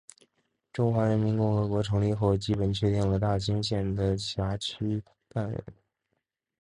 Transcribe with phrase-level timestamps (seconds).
[0.73, 5.63] 中华人民共和国成立后基本确定了大兴县的辖区范围。